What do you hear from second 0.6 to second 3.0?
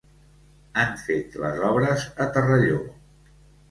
Han fet les obres a terrelló.